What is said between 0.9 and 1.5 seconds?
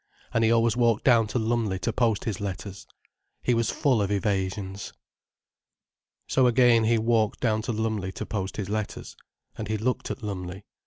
down to